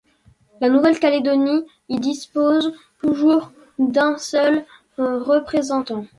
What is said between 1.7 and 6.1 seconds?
y dispose toujours d'un seul représentant.